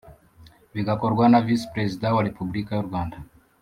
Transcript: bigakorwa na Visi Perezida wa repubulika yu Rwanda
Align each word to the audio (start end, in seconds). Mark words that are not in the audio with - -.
bigakorwa 0.75 1.23
na 1.31 1.39
Visi 1.45 1.65
Perezida 1.73 2.07
wa 2.15 2.25
repubulika 2.27 2.71
yu 2.75 2.87
Rwanda 2.89 3.17